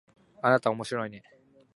[0.41, 1.21] あなたおもしろいね